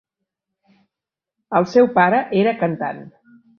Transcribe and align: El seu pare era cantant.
El 1.61 1.69
seu 1.75 1.91
pare 1.99 2.25
era 2.43 2.57
cantant. 2.65 3.07